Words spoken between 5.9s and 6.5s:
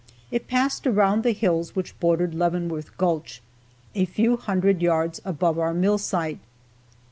site.